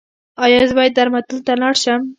ایا 0.43 0.59
زه 0.69 0.73
باید 0.77 0.95
درملتون 0.97 1.39
ته 1.45 1.53
لاړ 1.61 1.73
شم؟ 1.83 2.01